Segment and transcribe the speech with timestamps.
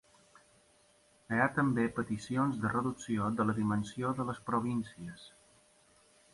[1.35, 5.31] Hi ha també peticions de reducció de la dimensió de les províncies.